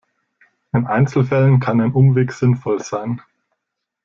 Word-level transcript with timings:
In 0.73 0.87
Einzelfällen 0.87 1.59
kann 1.59 1.79
ein 1.79 1.91
Umweg 1.91 2.31
sinnvoll 2.33 2.81
sein. 2.81 3.21